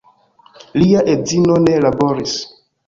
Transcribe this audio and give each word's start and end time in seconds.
Lia 0.83 1.05
edzino 1.13 1.61
ne 1.69 1.79
laboris. 1.89 2.39